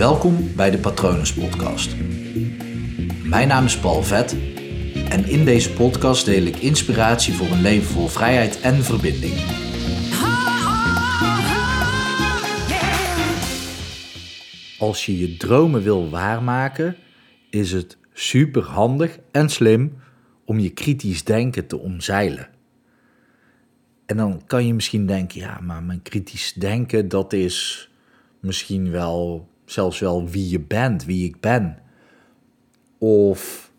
[0.00, 1.96] Welkom bij de Patronus Podcast.
[3.24, 4.36] Mijn naam is Paul Vet
[5.08, 9.34] en in deze podcast deel ik inspiratie voor een leven vol vrijheid en verbinding.
[14.78, 16.96] Als je je dromen wil waarmaken,
[17.50, 19.96] is het super handig en slim
[20.44, 22.48] om je kritisch denken te omzeilen.
[24.06, 27.90] En dan kan je misschien denken, ja, maar mijn kritisch denken, dat is
[28.40, 31.78] misschien wel zelfs wel wie je bent, wie ik ben.
[32.98, 33.72] Of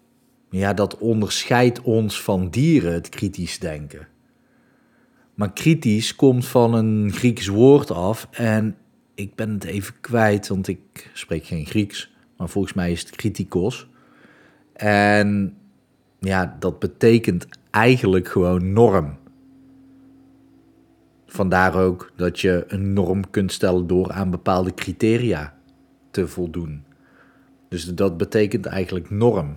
[0.49, 4.07] ja, dat onderscheidt ons van dieren, het kritisch denken.
[5.33, 8.75] Maar kritisch komt van een Grieks woord af en
[9.15, 13.15] ik ben het even kwijt, want ik spreek geen Grieks, maar volgens mij is het
[13.15, 13.87] kritikos.
[14.73, 15.57] En
[16.19, 19.17] ja, dat betekent eigenlijk gewoon norm.
[21.25, 25.59] Vandaar ook dat je een norm kunt stellen door aan bepaalde criteria
[26.11, 26.83] te voldoen.
[27.69, 29.55] Dus dat betekent eigenlijk norm.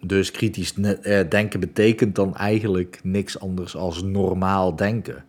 [0.00, 5.24] Dus kritisch eh, denken betekent dan eigenlijk niks anders als normaal denken.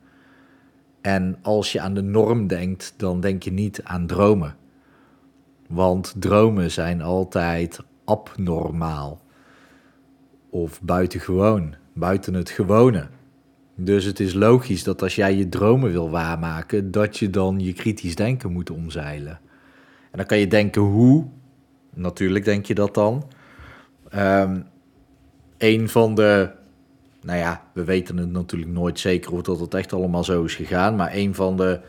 [1.02, 4.56] En als je aan de norm denkt, dan denk je niet aan dromen.
[5.68, 9.22] Want dromen zijn altijd abnormaal.
[10.50, 13.08] Of buitengewoon, buiten het gewone.
[13.76, 17.74] Dus het is logisch dat als jij je dromen wil waarmaken, dat je dan je
[17.74, 19.40] kritisch denken moet omzeilen.
[20.18, 21.26] Dan kan je denken hoe.
[21.94, 23.24] Natuurlijk denk je dat dan.
[24.16, 24.66] Um,
[25.58, 26.50] een van de,
[27.22, 30.56] nou ja, we weten het natuurlijk nooit zeker of dat het echt allemaal zo is
[30.56, 30.96] gegaan.
[30.96, 31.80] Maar een van de,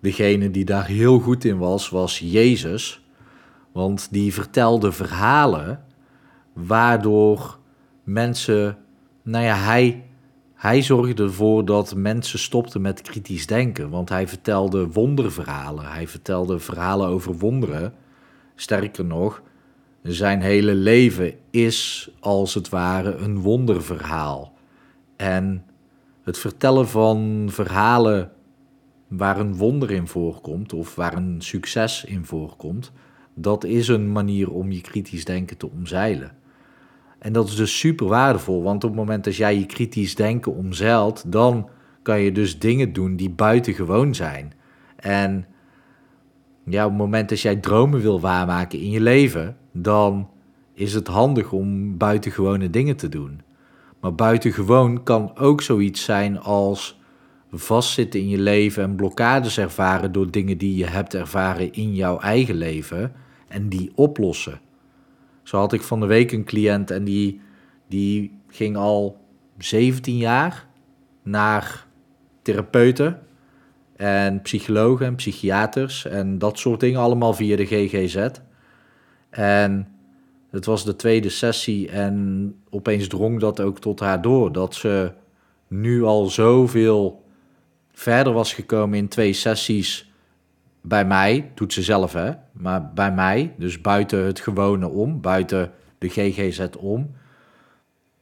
[0.00, 3.06] degenen die daar heel goed in was, was Jezus.
[3.72, 5.84] Want die vertelde verhalen
[6.52, 7.58] waardoor
[8.04, 8.78] mensen,
[9.22, 10.04] nou ja, hij
[10.56, 15.84] hij zorgde ervoor dat mensen stopten met kritisch denken, want hij vertelde wonderverhalen.
[15.84, 17.94] Hij vertelde verhalen over wonderen.
[18.54, 19.42] Sterker nog,
[20.02, 24.54] zijn hele leven is als het ware een wonderverhaal.
[25.16, 25.64] En
[26.22, 28.32] het vertellen van verhalen
[29.08, 32.92] waar een wonder in voorkomt of waar een succes in voorkomt,
[33.34, 36.36] dat is een manier om je kritisch denken te omzeilen.
[37.26, 40.54] En dat is dus super waardevol, want op het moment dat jij je kritisch denken
[40.54, 41.68] omzeilt, dan
[42.02, 44.52] kan je dus dingen doen die buitengewoon zijn.
[44.96, 45.46] En
[46.64, 50.28] ja, op het moment dat jij dromen wil waarmaken in je leven, dan
[50.74, 53.40] is het handig om buitengewone dingen te doen.
[54.00, 57.00] Maar buitengewoon kan ook zoiets zijn als
[57.52, 62.18] vastzitten in je leven en blokkades ervaren door dingen die je hebt ervaren in jouw
[62.18, 63.12] eigen leven
[63.48, 64.60] en die oplossen.
[65.46, 67.40] Zo had ik van de week een cliënt en die,
[67.88, 69.20] die ging al
[69.58, 70.66] 17 jaar
[71.22, 71.86] naar
[72.42, 73.22] therapeuten
[73.96, 78.28] en psychologen en psychiaters en dat soort dingen, allemaal via de GGZ.
[79.30, 79.88] En
[80.50, 85.12] het was de tweede sessie en opeens drong dat ook tot haar door, dat ze
[85.68, 87.24] nu al zoveel
[87.92, 90.10] verder was gekomen in twee sessies
[90.88, 95.72] bij mij, doet ze zelf hè, maar bij mij, dus buiten het gewone om, buiten
[95.98, 97.14] de GGZ om,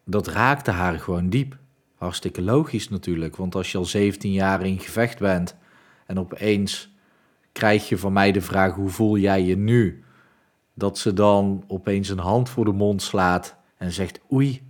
[0.05, 1.57] dat raakte haar gewoon diep.
[1.95, 5.57] Hartstikke logisch natuurlijk, want als je al 17 jaar in gevecht bent
[6.07, 6.95] en opeens
[7.53, 10.05] krijg je van mij de vraag hoe voel jij je nu?
[10.75, 14.63] Dat ze dan opeens een hand voor de mond slaat en zegt oei,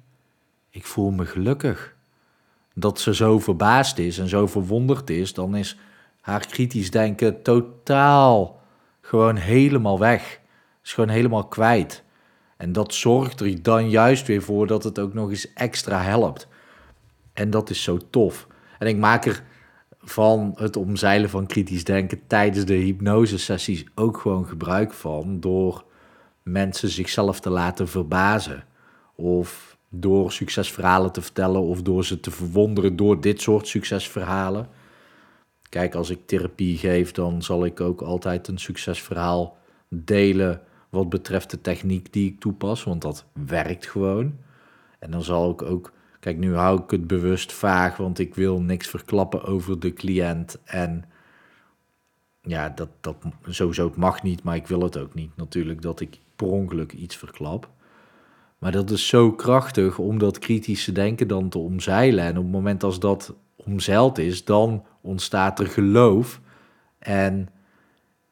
[0.70, 1.94] ik voel me gelukkig.
[2.74, 5.78] Dat ze zo verbaasd is en zo verwonderd is, dan is
[6.24, 8.60] haar kritisch denken totaal
[9.00, 10.40] gewoon helemaal weg.
[10.84, 12.02] Is gewoon helemaal kwijt.
[12.56, 16.48] En dat zorgt er dan juist weer voor dat het ook nog eens extra helpt.
[17.32, 18.46] En dat is zo tof.
[18.78, 19.42] En ik maak er
[19.98, 25.84] van het omzeilen van kritisch denken tijdens de hypnosesessies ook gewoon gebruik van door
[26.42, 28.64] mensen zichzelf te laten verbazen.
[29.14, 34.68] Of door succesverhalen te vertellen of door ze te verwonderen door dit soort succesverhalen.
[35.74, 39.56] Kijk, als ik therapie geef, dan zal ik ook altijd een succesverhaal
[39.88, 44.38] delen wat betreft de techniek die ik toepas, want dat werkt gewoon.
[44.98, 48.60] En dan zal ik ook, kijk, nu hou ik het bewust vaag, want ik wil
[48.60, 50.58] niks verklappen over de cliënt.
[50.64, 51.04] En
[52.40, 53.16] ja, dat, dat
[53.46, 56.92] sowieso het mag niet, maar ik wil het ook niet natuurlijk dat ik per ongeluk
[56.92, 57.70] iets verklap.
[58.58, 62.24] Maar dat is zo krachtig om dat kritische denken dan te omzeilen.
[62.24, 63.34] En op het moment als dat
[63.66, 66.40] omzeild is, dan ontstaat er geloof.
[66.98, 67.48] En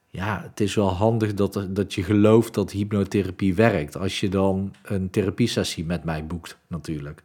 [0.07, 3.97] ja, het is wel handig dat, dat je gelooft dat hypnotherapie werkt.
[3.97, 7.23] Als je dan een therapiesessie met mij boekt, natuurlijk.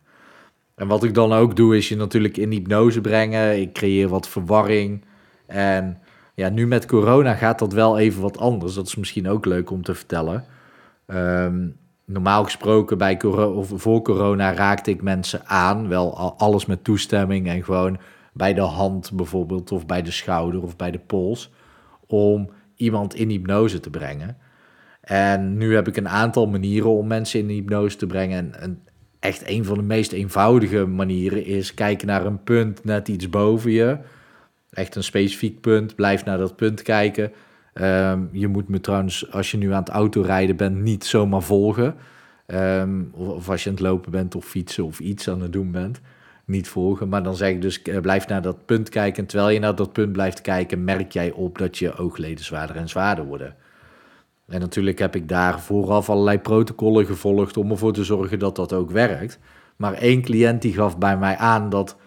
[0.75, 3.61] En wat ik dan ook doe, is je natuurlijk in hypnose brengen.
[3.61, 5.05] Ik creëer wat verwarring.
[5.45, 6.01] En
[6.35, 8.73] Ja, nu met corona gaat dat wel even wat anders.
[8.73, 10.45] Dat is misschien ook leuk om te vertellen.
[11.05, 11.67] Ehm,
[12.07, 15.87] normaal gesproken bij of voor corona raakte ik mensen aan.
[15.87, 17.97] Wel alles met toestemming en gewoon
[18.33, 21.51] bij de hand bijvoorbeeld, of bij de schouder of bij de pols.
[22.07, 24.37] Om iemand in hypnose te brengen.
[25.01, 28.59] En nu heb ik een aantal manieren om mensen in hypnose te brengen.
[28.59, 28.81] En,
[29.19, 33.71] echt een van de meest eenvoudige manieren is kijken naar een punt net iets boven
[33.71, 33.97] je.
[34.69, 35.95] Echt een specifiek punt.
[35.95, 37.31] Blijf naar dat punt kijken.
[37.77, 41.95] Ehm, je moet me trouwens, als je nu aan het autorijden bent, niet zomaar volgen.
[42.45, 45.71] Ehm, of, als je aan het lopen bent of fietsen of iets aan het doen
[45.71, 46.01] bent.
[46.45, 47.09] Niet volgen.
[47.09, 49.23] Maar dan zeg ik dus, uh, blijf naar dat punt kijken.
[49.23, 52.75] En terwijl je naar dat punt blijft kijken, merk jij op dat je oogleden zwaarder
[52.75, 53.55] en zwaarder worden.
[54.47, 58.73] En natuurlijk heb ik daar vooraf allerlei protocollen gevolgd om ervoor te zorgen dat dat
[58.73, 59.39] ook werkt.
[59.75, 61.97] Maar één cliënt die gaf bij mij aan dat,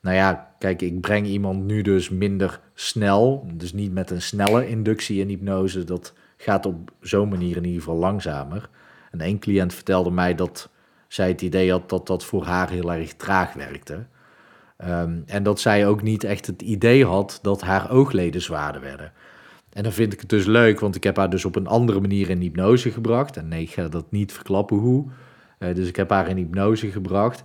[0.00, 4.68] nou ja, kijk, ik breng iemand nu dus minder snel, dus niet met een snelle
[4.68, 8.68] inductie in hypnose, dat gaat op zo'n manier in ieder geval langzamer.
[9.10, 10.70] En één cliënt vertelde mij dat
[11.08, 14.06] zij het idee had dat dat voor haar heel erg traag werkte.
[14.76, 19.12] Ehm, en dat zij ook niet echt het idee had dat haar oogleden zwaarder werden.
[19.72, 22.00] En dan vind ik het dus leuk, want ik heb haar dus op een andere
[22.00, 23.36] manier in hypnose gebracht.
[23.36, 25.06] En nee, ik ga dat niet verklappen hoe.
[25.58, 27.44] Uh, dus ik heb haar in hypnose gebracht.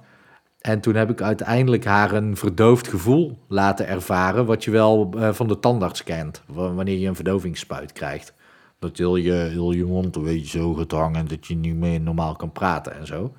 [0.61, 5.33] En toen heb ik uiteindelijk haar een verdoofd gevoel laten ervaren, wat je wel uh,
[5.33, 8.33] van de tandarts kent, wanneer je een verdovingsspuit krijt.
[8.79, 12.35] Dat heel je, je mond een beetje zo gaat hangen, dat je niet meer normaal
[12.35, 13.33] kan praten en zo.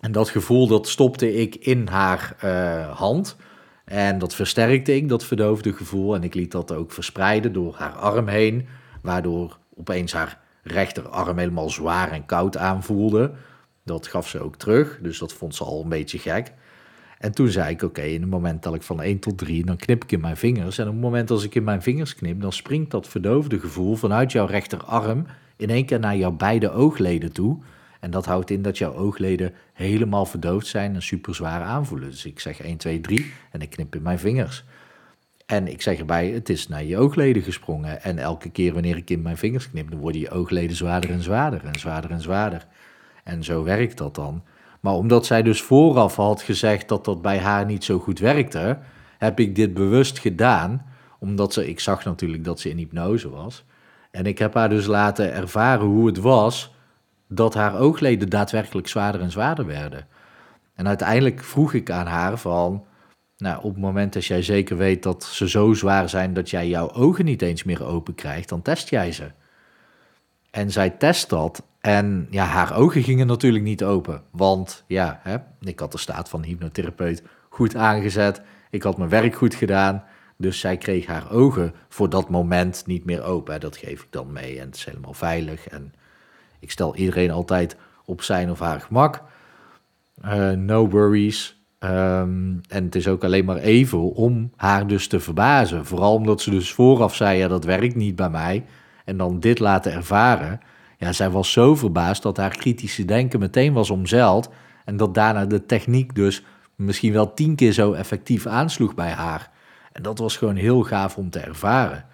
[0.00, 3.36] En dat gevoel, dat stopte ik in haar uh, hand.
[3.84, 6.14] En dat versterkte ik, dat verdoofde gevoel.
[6.14, 8.66] En ik liet dat ook verspreiden door haar arm heen,
[9.02, 13.32] waardoor opeens haar rechterarm helemaal zwaar en koud aanvoelde.
[13.84, 16.52] Dat gaf ze ook terug, dus dat vond ze al een beetje gek.
[17.18, 19.76] En toen zei ik, oké, in het moment dat ik van 1 tot 3, dan
[19.76, 20.78] knip ik in mijn vingers.
[20.78, 23.94] En op het moment als ik in mijn vingers knip, dan springt dat verdoofde gevoel
[23.94, 25.26] vanuit jouw rechterarm
[25.56, 27.58] in één keer naar jouw beide oogleden toe.
[28.00, 32.10] En dat houdt in dat jouw oogleden helemaal verdoofd zijn en super zwaar aanvoelen.
[32.10, 34.64] Dus ik zeg 1, 2, 3 en ik knip in mijn vingers.
[35.46, 38.02] En ik zeg erbij, het is naar je oogleden gesprongen.
[38.02, 41.22] En elke keer wanneer ik in mijn vingers knip, dan worden je oogleden zwaarder en
[41.22, 42.66] zwaarder en zwaarder en zwaarder.
[43.42, 44.42] Zo werkt dat dan.
[44.80, 48.78] Maar omdat zij dus vooraf had gezegd dat dat bij haar niet zo goed werkte,
[49.18, 50.86] heb ik dit bewust gedaan.
[51.18, 53.64] Omdat ze, ik zag natuurlijk dat ze in hypnose was.
[54.10, 56.74] En ik heb haar dus laten ervaren hoe het was
[57.28, 60.06] dat haar oogleden daadwerkelijk zwaarder en zwaarder werden.
[60.74, 62.84] En uiteindelijk vroeg ik aan haar van,
[63.36, 66.68] nou, op het moment dat jij zeker weet dat ze zo zwaar zijn dat jij
[66.68, 69.30] jouw ogen niet eens meer open krijgt, dan test jij ze.
[70.50, 75.36] En zij test dat en ja, haar ogen gingen natuurlijk niet open, want ja, hè,
[75.60, 80.04] ik had de staat van hypnotherapeut goed aangezet, ik had mijn werk goed gedaan,
[80.36, 83.60] dus zij kreeg haar ogen voor dat moment niet meer open.
[83.60, 85.92] Dat geef ik dan mee en het is helemaal veilig en
[86.60, 89.22] ik stel iedereen altijd op zijn of haar gemak.
[90.24, 91.60] Uh, no worries.
[91.78, 95.86] Um, en het is ook alleen maar even om haar dus te verbazen.
[95.86, 98.64] Vooral omdat ze dus vooraf zei, ja dat werkt niet bij mij.
[99.04, 100.60] En dan dit laten ervaren.
[101.02, 104.50] Ja, zij was zo verbaasd dat haar kritische denken meteen was omzeild.
[104.84, 106.42] En dat daarna de techniek dus
[106.76, 109.50] misschien wel tien keer zo effectief aansloeg bij haar.
[109.92, 112.04] En dat was gewoon heel gaaf om te ervaren.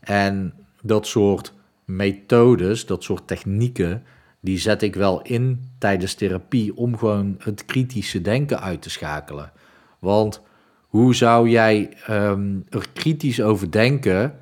[0.00, 1.52] En dat soort
[1.84, 4.02] methodes, dat soort technieken,
[4.40, 9.52] die zet ik wel in tijdens therapie om gewoon het kritische denken uit te schakelen.
[9.98, 10.42] Want
[10.86, 14.34] hoe zou jij ehm, er kritisch over denken?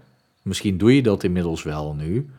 [0.43, 2.31] Misschien doe je dat inmiddels wel nu.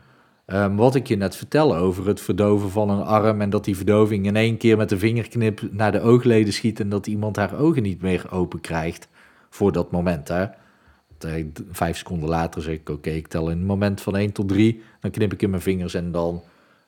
[0.52, 3.76] Um, wat ik je net vertel over het verdoven van een arm en dat die
[3.76, 7.58] verdoving in één keer met de vingerknip naar de oogleden schiet en dat iemand haar
[7.58, 9.08] ogen niet meer open krijgt
[9.50, 10.28] voor dat moment.
[10.28, 10.46] Hè?
[11.70, 14.82] vijf seconden later zeg ik, oké, ik tel in het moment van 1 tot 3,
[15.00, 16.42] dan knip ik in mijn vingers en dan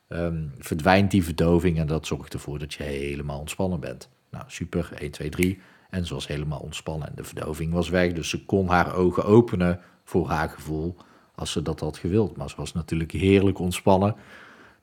[0.09, 4.09] um, verdwijnt die verdoving en dat zorgt ervoor dat je helemaal ontspannen bent.
[4.31, 5.59] Nou, super, 1, 2, 3.
[5.89, 9.25] En ze was helemaal ontspannen en de verdoving was weg, dus ze kon haar ogen
[9.25, 10.95] openen voor haar gevoel
[11.35, 12.37] als ze dat had gewild.
[12.37, 14.15] Maar ze was natuurlijk heerlijk ontspannen,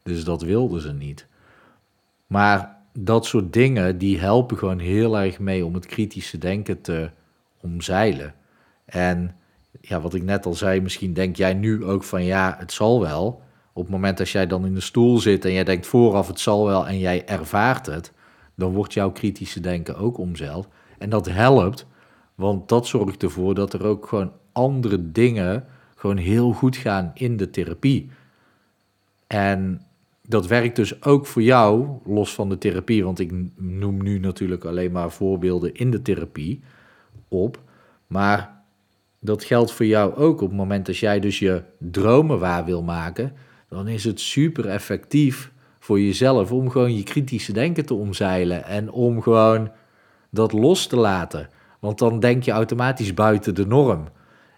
[0.02, 1.26] dus dat wilde ze niet.
[2.26, 7.10] Maar dat soort dingen, die helpen gewoon heel erg mee om het kritische denken te
[7.60, 8.34] omzeilen.
[8.84, 9.36] En
[9.80, 13.00] ja, wat ik net al zei, misschien denk jij nu ook van ja, het zal
[13.00, 13.42] wel.
[13.72, 16.40] Op het moment dat jij dan in de stoel zit en jij denkt vooraf het
[16.40, 18.12] zal wel en jij ervaart het,
[18.54, 20.68] dan wordt jouw kritische denken ook omzeild.
[20.98, 21.86] En dat helpt,
[22.34, 25.64] want dat zorgt ervoor dat er ook gewoon andere dingen
[26.00, 28.10] gewoon heel goed gaan in de therapie.
[29.26, 29.82] En
[30.26, 34.64] dat werkt dus ook voor jou, los van de therapie, want ik noem nu natuurlijk
[34.64, 36.60] alleen maar voorbeelden in de therapie
[37.28, 37.60] op.
[38.06, 38.62] Maar
[39.18, 42.82] dat geldt voor jou ook op het moment dat jij dus je dromen waar wil
[42.82, 43.32] maken,
[43.68, 48.90] dan is het super effectief voor jezelf om gewoon je kritische denken te omzeilen en
[48.90, 49.70] om gewoon
[50.30, 51.48] dat los te laten.
[51.78, 54.04] Want dan denk je automatisch buiten de norm.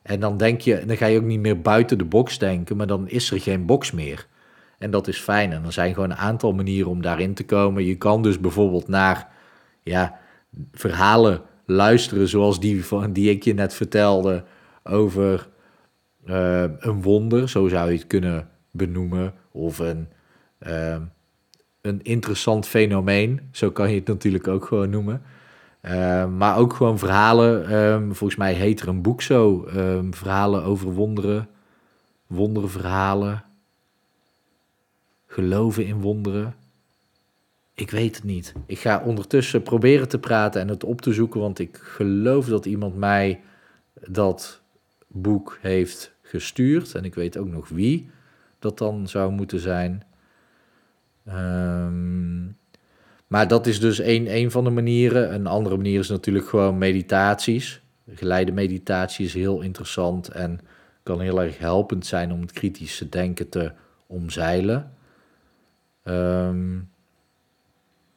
[0.02, 2.86] En dan denk je, dan ga je ook niet meer buiten de box denken, maar
[2.86, 4.26] dan is er geen box meer.
[4.78, 5.52] En dat is fijn.
[5.52, 7.84] En er zijn gewoon een aantal manieren om daarin te komen.
[7.84, 9.28] Je kan dus bijvoorbeeld naar
[9.82, 10.18] ja,
[10.72, 14.44] verhalen luisteren, zoals die, van, die ik je net vertelde
[14.82, 15.48] over
[16.26, 20.08] uh, een wonder, zo zou je het kunnen benoemen, of een,
[20.66, 20.96] uh,
[21.80, 25.22] een interessant fenomeen, zo kan je het natuurlijk ook gewoon noemen.
[25.82, 30.62] Uh, maar ook gewoon verhalen, um, volgens mij heet er een boek zo, um, verhalen
[30.62, 31.48] over wonderen,
[32.26, 33.44] wonderverhalen,
[35.26, 36.54] geloven in wonderen.
[37.74, 38.52] Ik weet het niet.
[38.66, 42.66] Ik ga ondertussen proberen te praten en het op te zoeken, want ik geloof dat
[42.66, 43.40] iemand mij
[44.08, 44.60] dat
[45.06, 46.94] boek heeft gestuurd.
[46.94, 48.10] En ik weet ook nog wie
[48.58, 50.02] dat dan zou moeten zijn.
[51.28, 52.56] Um,
[53.32, 55.34] maar dat is dus een, een van de manieren.
[55.34, 57.82] Een andere manier is natuurlijk gewoon meditaties.
[58.14, 60.60] Geleide meditatie is heel interessant en
[61.02, 63.72] kan heel erg helpend zijn om het kritische denken te
[64.06, 64.92] omzeilen.
[66.04, 66.90] Um,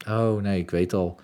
[0.07, 1.19] oh nee, ik weet al.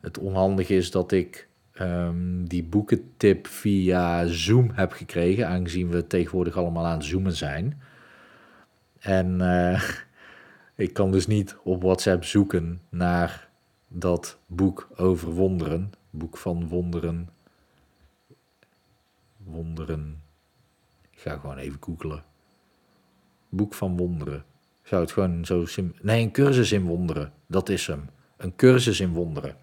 [0.00, 1.48] Het onhandige is dat ik
[1.80, 7.80] um, die boekentip via Zoom heb gekregen, aangezien we tegenwoordig allemaal aan het zoomen zijn.
[8.98, 9.82] En uh,
[10.76, 13.48] ik kan dus niet op WhatsApp zoeken naar
[13.88, 15.92] dat boek over wonderen.
[16.10, 17.28] Boek van wonderen.
[19.36, 20.22] Wonderen.
[21.10, 22.24] Ik ga gewoon even googelen.
[23.48, 24.44] Boek van wonderen.
[24.82, 27.32] Zou het gewoon zo sim Nee, een cursus in wonderen.
[27.46, 28.08] Dat is hem.
[28.36, 29.56] Een cursus in wonderen.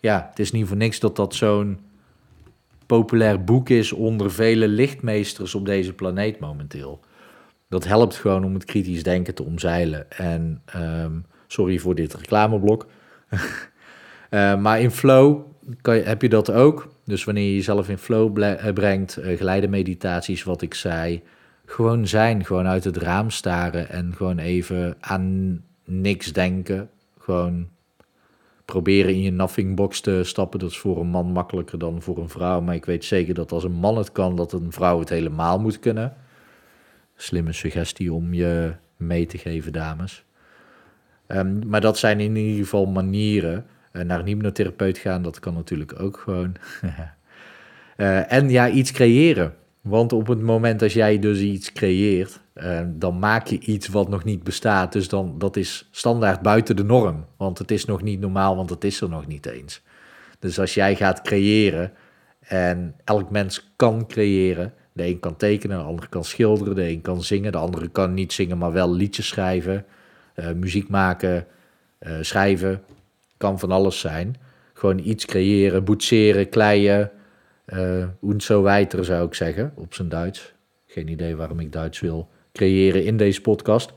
[0.00, 1.78] Ja, het is niet voor niks dat dat zo'n
[2.86, 7.00] populair boek is onder vele lichtmeesters op deze planeet momenteel
[7.70, 10.10] dat helpt gewoon om het kritisch denken te omzeilen.
[10.10, 12.86] En um, sorry voor dit reclameblok.
[14.30, 15.40] uh, maar in flow
[15.80, 16.88] kan je, heb je dat ook.
[17.04, 21.22] Dus wanneer je jezelf in flow eh, brengt, uh, geleide meditaties, wat ik zei.
[21.64, 26.90] Gewoon zijn, gewoon uit het raam staren en gewoon even aan niks denken.
[27.18, 27.68] Gewoon
[28.64, 30.58] proberen in je nothing box te stappen.
[30.58, 32.60] Dat is voor een man makkelijker dan voor een vrouw.
[32.60, 35.60] Maar ik weet zeker dat als een man het kan, dat een vrouw het helemaal
[35.60, 36.16] moet kunnen
[37.22, 40.24] slimme suggestie om je mee te geven, dames.
[41.28, 43.66] Um, maar dat zijn in ieder geval manieren.
[43.92, 46.54] Uh, naar een hypnotherapeut gaan, dat kan natuurlijk ook gewoon.
[47.96, 49.54] uh, en ja, iets creëren.
[49.80, 54.08] Want op het moment dat jij dus iets creëert, uh, dan maak je iets wat
[54.08, 54.92] nog niet bestaat.
[54.92, 57.24] Dus dan, dat is standaard buiten de norm.
[57.36, 59.82] Want het is nog niet normaal, want het is er nog niet eens.
[60.38, 61.92] Dus als jij gaat creëren,
[62.40, 67.00] en elk mens kan creëren, de een kan tekenen, de ander kan schilderen, de een
[67.00, 69.84] kan zingen, de andere kan niet zingen, maar wel liedjes schrijven,
[70.36, 71.46] uh, muziek maken,
[72.00, 72.82] uh, schrijven.
[73.36, 74.36] Kan van alles zijn.
[74.72, 77.10] Gewoon iets creëren, boetseren, kleien.
[77.66, 80.52] Uh, und zo weiter zou ik zeggen, op zijn Duits.
[80.86, 83.92] Geen idee waarom ik Duits wil creëren in deze podcast.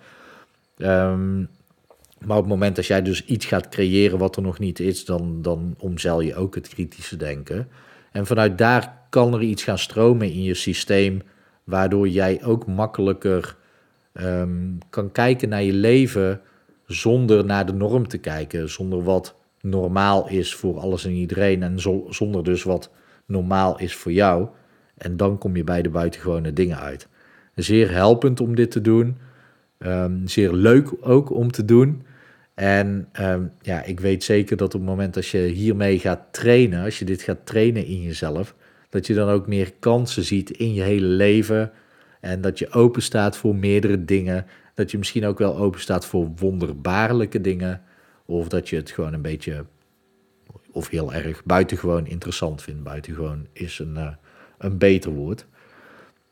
[0.78, 1.50] Um,
[2.26, 5.06] maar op het moment dat jij dus iets gaat creëren wat er nog niet is,
[5.06, 7.68] dan, dan omzeil je ook het kritische denken.
[8.13, 11.22] En vanuit daar kan er iets gaan stromen in je systeem,
[11.63, 13.55] waardoor jij ook makkelijker
[14.13, 16.41] um, kan kijken naar je leven
[16.86, 21.79] zonder naar de norm te kijken, zonder wat normaal is voor alles en iedereen en
[21.79, 22.91] zo, zonder dus wat
[23.25, 24.48] normaal is voor jou.
[24.98, 27.08] En dan kom je bij de buitengewone dingen uit.
[27.55, 29.17] Zeer helpend om dit te doen.
[29.79, 32.05] Um, zeer leuk ook om te doen.
[32.53, 36.83] En um, ja, ik weet zeker dat op het moment dat je hiermee gaat trainen,
[36.83, 38.55] als je dit gaat trainen in jezelf,
[38.89, 41.72] dat je dan ook meer kansen ziet in je hele leven.
[42.22, 44.45] En dat je open staat voor meerdere dingen.
[44.74, 47.81] Dat je misschien ook wel open staat voor wonderbaarlijke dingen.
[48.25, 49.65] Of dat je het gewoon een beetje,
[50.72, 52.83] of heel erg buitengewoon interessant vindt.
[52.83, 54.07] Buitengewoon is een, uh,
[54.57, 55.45] een beter woord.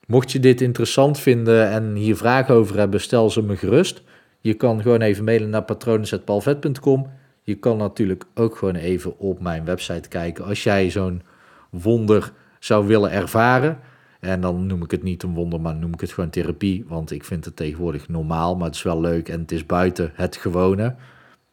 [0.08, 4.04] Mocht je dit interessant vinden en hier vragen over hebben, stel ze me gerust.
[4.42, 7.10] Je kan gewoon even mailen naar patronen.palvet.com.
[7.42, 11.22] Je kan natuurlijk ook gewoon even op mijn website kijken als jij zo'n
[11.70, 13.80] wonder zou willen ervaren.
[14.20, 16.86] En dan noem ik het niet een wonder, maar noem ik het gewoon therapie.
[16.88, 20.12] Want ik vind het tegenwoordig normaal, maar het is wel leuk en het is buiten
[20.14, 20.96] het gewone.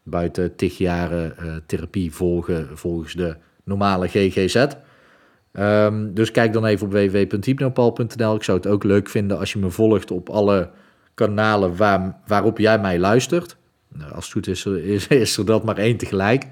[0.03, 4.67] Buiten tig jaren uh, therapie volgen volgens de normale GGZ.
[5.53, 8.35] Ehm, dus kijk dan even op www.hypnopal.nl.
[8.35, 10.71] Ik zou het ook leuk vinden als je me volgt op alle
[11.19, 13.57] kanalen waar, waarop jij mij luistert.
[13.89, 16.47] Nou, als het goed is, is, is er dat maar één tegelijk.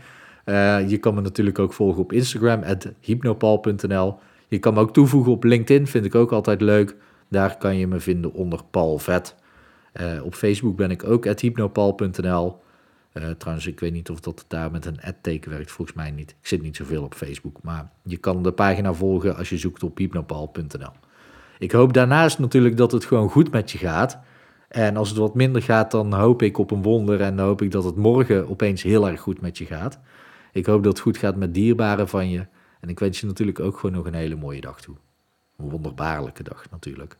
[0.44, 2.62] Uh, je kan me natuurlijk ook volgen op Instagram,
[3.00, 4.18] hypnopal.nl.
[4.48, 6.96] Je kan me ook toevoegen op LinkedIn, vind ik ook altijd leuk.
[7.28, 9.34] Daar kan je me vinden onder Paul Vet.
[10.00, 12.60] Uh, op Facebook ben ik ook hypnopal.nl.
[13.12, 15.70] Uh, trouwens, ik weet niet of dat daar met een ad-teken werkt.
[15.70, 16.30] Volgens mij niet.
[16.30, 17.58] Ik zit niet zoveel op Facebook.
[17.62, 20.92] Maar je kan de pagina volgen als je zoekt op hypnopal.nl.
[21.58, 24.18] Ik hoop daarnaast natuurlijk dat het gewoon goed met je gaat.
[24.68, 27.20] En als het wat minder gaat, dan hoop ik op een wonder.
[27.20, 30.00] En dan hoop ik dat het morgen opeens heel erg goed met je gaat.
[30.52, 32.46] Ik hoop dat het goed gaat met dierbaren van je.
[32.80, 34.96] En ik wens je natuurlijk ook gewoon nog een hele mooie dag toe.
[35.56, 37.18] Een wonderbaarlijke dag natuurlijk.